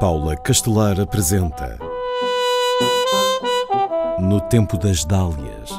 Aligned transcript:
Paula 0.00 0.34
Castelar 0.34 0.98
apresenta 0.98 1.78
No 4.18 4.40
Tempo 4.40 4.78
das 4.78 5.04
Dálias 5.04 5.70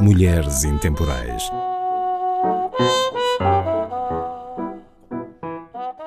Mulheres 0.00 0.64
Intemporais. 0.64 1.48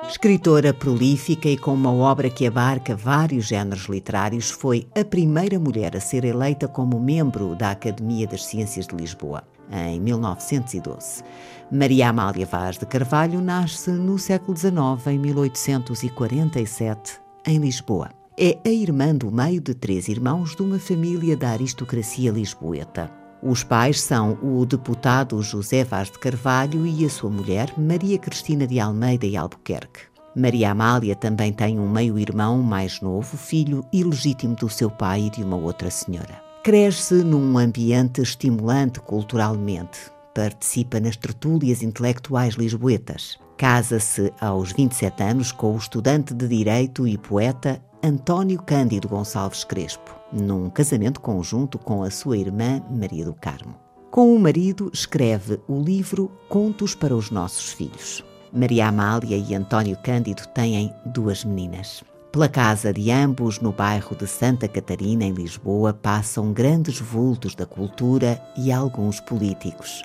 Escritora 0.06 0.74
prolífica 0.74 1.48
e 1.48 1.56
com 1.56 1.72
uma 1.72 1.90
obra 1.90 2.28
que 2.28 2.46
abarca 2.46 2.94
vários 2.94 3.46
géneros 3.46 3.86
literários, 3.86 4.50
foi 4.50 4.86
a 4.94 5.02
primeira 5.02 5.58
mulher 5.58 5.96
a 5.96 6.00
ser 6.00 6.26
eleita 6.26 6.68
como 6.68 7.00
membro 7.00 7.54
da 7.54 7.70
Academia 7.70 8.26
das 8.26 8.44
Ciências 8.44 8.86
de 8.86 8.94
Lisboa, 8.94 9.42
em 9.70 10.00
1912. 10.00 11.22
Maria 11.70 12.08
Amália 12.08 12.46
Vaz 12.46 12.78
de 12.78 12.86
Carvalho 12.86 13.40
nasce 13.40 13.90
no 13.90 14.18
século 14.18 14.56
XIX, 14.56 14.72
em 15.08 15.18
1847, 15.18 17.20
em 17.46 17.58
Lisboa. 17.58 18.10
É 18.38 18.58
a 18.64 18.70
irmã 18.70 19.14
do 19.14 19.30
meio 19.30 19.60
de 19.60 19.74
três 19.74 20.08
irmãos 20.08 20.54
de 20.54 20.62
uma 20.62 20.78
família 20.78 21.36
da 21.36 21.50
aristocracia 21.50 22.30
lisboeta. 22.30 23.10
Os 23.42 23.62
pais 23.62 24.00
são 24.00 24.38
o 24.42 24.64
deputado 24.64 25.40
José 25.42 25.84
Vaz 25.84 26.10
de 26.10 26.18
Carvalho 26.18 26.86
e 26.86 27.04
a 27.04 27.10
sua 27.10 27.30
mulher, 27.30 27.72
Maria 27.76 28.18
Cristina 28.18 28.66
de 28.66 28.80
Almeida 28.80 29.26
e 29.26 29.36
Albuquerque. 29.36 30.08
Maria 30.34 30.70
Amália 30.70 31.16
também 31.16 31.52
tem 31.52 31.78
um 31.78 31.88
meio-irmão 31.88 32.62
mais 32.62 33.00
novo, 33.00 33.36
filho 33.36 33.84
ilegítimo 33.92 34.54
do 34.54 34.68
seu 34.68 34.90
pai 34.90 35.22
e 35.22 35.30
de 35.30 35.42
uma 35.42 35.56
outra 35.56 35.90
senhora. 35.90 36.47
Cresce 36.68 37.24
num 37.24 37.56
ambiente 37.56 38.20
estimulante 38.20 39.00
culturalmente. 39.00 40.12
Participa 40.34 41.00
nas 41.00 41.16
tertúlias 41.16 41.82
intelectuais 41.82 42.56
lisboetas. 42.56 43.38
Casa-se 43.56 44.30
aos 44.38 44.72
27 44.72 45.22
anos 45.22 45.50
com 45.50 45.72
o 45.72 45.78
estudante 45.78 46.34
de 46.34 46.46
Direito 46.46 47.08
e 47.08 47.16
poeta 47.16 47.82
António 48.04 48.62
Cândido 48.62 49.08
Gonçalves 49.08 49.64
Crespo, 49.64 50.14
num 50.30 50.68
casamento 50.68 51.22
conjunto 51.22 51.78
com 51.78 52.02
a 52.02 52.10
sua 52.10 52.36
irmã 52.36 52.82
Maria 52.90 53.24
do 53.24 53.32
Carmo. 53.32 53.74
Com 54.10 54.36
o 54.36 54.38
marido, 54.38 54.90
escreve 54.92 55.58
o 55.66 55.80
livro 55.80 56.30
Contos 56.50 56.94
para 56.94 57.16
os 57.16 57.30
Nossos 57.30 57.72
Filhos. 57.72 58.22
Maria 58.52 58.88
Amália 58.88 59.38
e 59.38 59.54
António 59.54 59.96
Cândido 60.02 60.46
têm 60.48 60.92
duas 61.06 61.46
meninas. 61.46 62.04
Pela 62.30 62.48
casa 62.48 62.92
de 62.92 63.10
ambos, 63.10 63.58
no 63.58 63.72
bairro 63.72 64.14
de 64.14 64.26
Santa 64.26 64.68
Catarina, 64.68 65.24
em 65.24 65.32
Lisboa, 65.32 65.94
passam 65.94 66.52
grandes 66.52 67.00
vultos 67.00 67.54
da 67.54 67.64
cultura 67.64 68.38
e 68.54 68.70
alguns 68.70 69.18
políticos. 69.18 70.02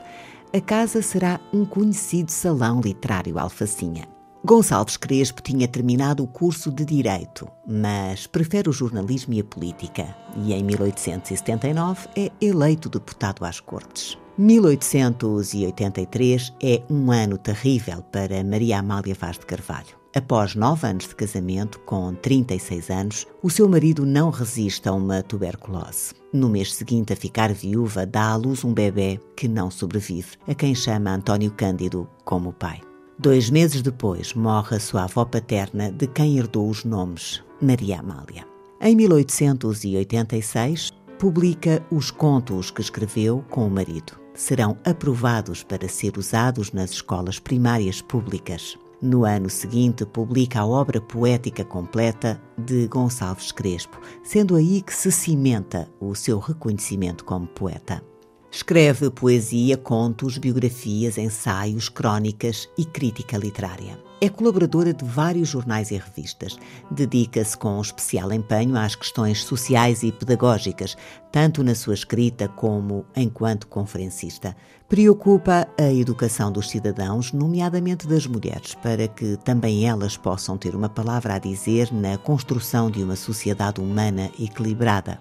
A 0.55 0.61
casa 0.61 1.01
será 1.01 1.39
um 1.53 1.65
conhecido 1.65 2.31
salão 2.31 2.79
literário 2.79 3.37
alfacinha. 3.37 4.07
Gonçalves 4.45 4.97
Crespo 4.97 5.41
tinha 5.41 5.69
terminado 5.69 6.21
o 6.21 6.27
curso 6.27 6.69
de 6.69 6.83
Direito, 6.83 7.47
mas 7.65 8.27
prefere 8.27 8.69
o 8.69 8.73
jornalismo 8.73 9.33
e 9.33 9.39
a 9.39 9.43
política, 9.43 10.13
e 10.35 10.51
em 10.51 10.61
1879 10.61 12.09
é 12.13 12.29
eleito 12.41 12.89
deputado 12.89 13.45
às 13.45 13.61
Cortes. 13.61 14.17
1883 14.37 16.53
é 16.61 16.83
um 16.89 17.09
ano 17.09 17.37
terrível 17.37 18.03
para 18.11 18.43
Maria 18.43 18.79
Amália 18.79 19.15
Vaz 19.17 19.39
de 19.39 19.45
Carvalho. 19.45 19.95
Após 20.13 20.55
nove 20.55 20.87
anos 20.87 21.07
de 21.07 21.15
casamento, 21.15 21.79
com 21.79 22.13
36 22.13 22.89
anos, 22.89 23.25
o 23.41 23.49
seu 23.49 23.69
marido 23.69 24.05
não 24.05 24.29
resiste 24.29 24.89
a 24.89 24.93
uma 24.93 25.23
tuberculose. 25.23 26.15
No 26.33 26.49
mês 26.49 26.75
seguinte 26.75 27.13
a 27.13 27.15
ficar 27.15 27.53
viúva, 27.53 28.05
dá 28.05 28.31
à 28.31 28.35
luz 28.35 28.65
um 28.65 28.73
bebê 28.73 29.21
que 29.37 29.47
não 29.47 29.71
sobrevive, 29.71 30.35
a 30.45 30.53
quem 30.53 30.75
chama 30.75 31.11
António 31.11 31.51
Cândido 31.51 32.09
como 32.25 32.51
pai. 32.51 32.81
Dois 33.23 33.49
meses 33.49 33.81
depois, 33.81 34.33
morre 34.33 34.75
a 34.75 34.79
sua 34.81 35.05
avó 35.05 35.23
paterna, 35.23 35.89
de 35.89 36.07
quem 36.07 36.37
herdou 36.37 36.69
os 36.69 36.83
nomes, 36.83 37.41
Maria 37.61 38.01
Amália. 38.01 38.45
Em 38.81 38.97
1886, 38.97 40.91
publica 41.17 41.81
os 41.89 42.11
contos 42.11 42.69
que 42.69 42.81
escreveu 42.81 43.41
com 43.49 43.65
o 43.65 43.71
marido. 43.71 44.19
Serão 44.33 44.77
aprovados 44.83 45.63
para 45.63 45.87
ser 45.87 46.17
usados 46.17 46.73
nas 46.73 46.91
escolas 46.91 47.39
primárias 47.39 48.01
públicas. 48.01 48.77
No 49.01 49.23
ano 49.23 49.49
seguinte, 49.49 50.05
publica 50.05 50.59
a 50.59 50.65
obra 50.65 50.99
poética 50.99 51.63
completa 51.63 52.41
de 52.57 52.87
Gonçalves 52.87 53.53
Crespo, 53.53 54.01
sendo 54.21 54.53
aí 54.53 54.81
que 54.81 54.93
se 54.93 55.13
cimenta 55.13 55.87
o 55.97 56.13
seu 56.13 56.39
reconhecimento 56.39 57.23
como 57.23 57.47
poeta. 57.47 58.03
Escreve 58.53 59.09
poesia, 59.09 59.75
contos, 59.75 60.37
biografias, 60.37 61.17
ensaios, 61.17 61.89
crónicas 61.89 62.69
e 62.77 62.85
crítica 62.85 63.35
literária. 63.35 63.97
É 64.21 64.29
colaboradora 64.29 64.93
de 64.93 65.03
vários 65.03 65.49
jornais 65.49 65.89
e 65.89 65.97
revistas. 65.97 66.55
Dedica-se 66.91 67.57
com 67.57 67.81
especial 67.81 68.31
empenho 68.31 68.77
às 68.77 68.95
questões 68.95 69.43
sociais 69.43 70.03
e 70.03 70.11
pedagógicas, 70.11 70.95
tanto 71.31 71.63
na 71.63 71.73
sua 71.73 71.95
escrita 71.95 72.47
como 72.47 73.07
enquanto 73.15 73.67
conferencista. 73.67 74.55
Preocupa 74.87 75.67
a 75.75 75.91
educação 75.91 76.51
dos 76.51 76.69
cidadãos, 76.69 77.33
nomeadamente 77.33 78.07
das 78.07 78.27
mulheres, 78.27 78.75
para 78.75 79.07
que 79.07 79.35
também 79.37 79.89
elas 79.89 80.15
possam 80.15 80.59
ter 80.59 80.75
uma 80.75 80.89
palavra 80.89 81.33
a 81.33 81.39
dizer 81.39 81.91
na 81.91 82.19
construção 82.19 82.91
de 82.91 83.01
uma 83.01 83.15
sociedade 83.15 83.81
humana 83.81 84.29
equilibrada. 84.39 85.19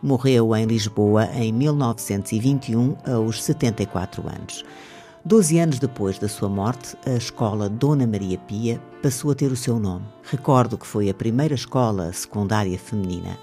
Morreu 0.00 0.54
em 0.54 0.64
Lisboa 0.64 1.28
em 1.34 1.52
1921, 1.52 2.96
aos 3.04 3.42
74 3.42 4.22
anos. 4.28 4.64
Doze 5.24 5.58
anos 5.58 5.80
depois 5.80 6.20
da 6.20 6.28
sua 6.28 6.48
morte, 6.48 6.96
a 7.04 7.14
escola 7.14 7.68
Dona 7.68 8.06
Maria 8.06 8.38
Pia 8.38 8.80
passou 9.02 9.32
a 9.32 9.34
ter 9.34 9.50
o 9.50 9.56
seu 9.56 9.78
nome. 9.80 10.06
Recordo 10.22 10.78
que 10.78 10.86
foi 10.86 11.10
a 11.10 11.14
primeira 11.14 11.54
escola 11.54 12.12
secundária 12.12 12.78
feminina. 12.78 13.36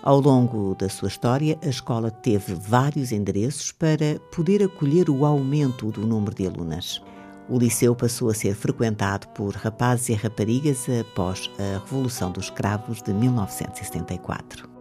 Ao 0.00 0.20
longo 0.20 0.76
da 0.76 0.88
sua 0.88 1.08
história, 1.08 1.58
a 1.60 1.68
escola 1.68 2.08
teve 2.08 2.54
vários 2.54 3.10
endereços 3.10 3.72
para 3.72 4.20
poder 4.34 4.62
acolher 4.62 5.10
o 5.10 5.26
aumento 5.26 5.90
do 5.90 6.06
número 6.06 6.34
de 6.34 6.46
alunas. 6.46 7.02
O 7.48 7.58
liceu 7.58 7.96
passou 7.96 8.30
a 8.30 8.34
ser 8.34 8.54
frequentado 8.54 9.26
por 9.30 9.56
rapazes 9.56 10.08
e 10.08 10.14
raparigas 10.14 10.86
após 11.00 11.50
a 11.58 11.80
Revolução 11.80 12.30
dos 12.30 12.48
Cravos 12.48 13.02
de 13.02 13.12
1974. 13.12 14.79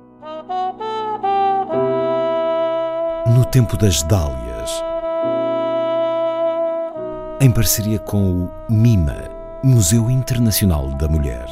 Tempo 3.52 3.76
das 3.76 4.04
Dálias, 4.04 4.84
em 7.42 7.50
parceria 7.50 7.98
com 7.98 8.44
o 8.44 8.52
MIMA, 8.70 9.24
Museu 9.64 10.08
Internacional 10.08 10.92
da 10.92 11.08
Mulher. 11.08 11.48